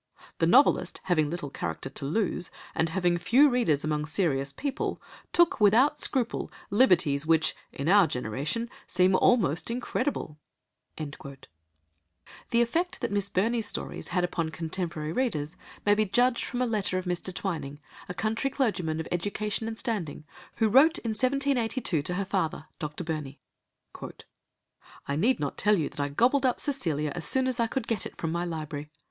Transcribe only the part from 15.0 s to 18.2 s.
readers may be judged from a letter of Mr. Twining, a